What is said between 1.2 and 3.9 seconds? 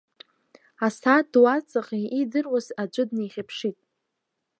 ду аҵаҟа иидыруаз аӡәы днаихьыԥшит.